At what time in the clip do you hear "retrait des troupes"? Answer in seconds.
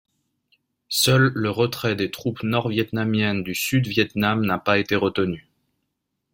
1.51-2.41